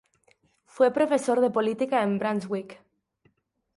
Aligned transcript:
Fue 0.65 0.91
profesor 0.91 1.41
de 1.41 1.51
política 1.51 2.01
en 2.01 2.17
Brunswick. 2.17 2.79